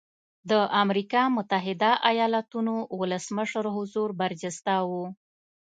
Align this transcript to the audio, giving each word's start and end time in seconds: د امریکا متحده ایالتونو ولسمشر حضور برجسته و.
د 0.49 0.51
امریکا 0.83 1.21
متحده 1.35 1.91
ایالتونو 2.11 2.75
ولسمشر 2.99 3.65
حضور 3.77 4.09
برجسته 4.21 4.75
و. 4.87 4.91